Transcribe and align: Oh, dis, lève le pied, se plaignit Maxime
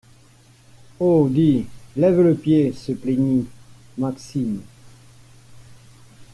Oh, 0.99 1.27
dis, 1.29 1.67
lève 1.95 2.21
le 2.21 2.33
pied, 2.33 2.73
se 2.73 2.91
plaignit 2.91 3.45
Maxime 3.99 4.61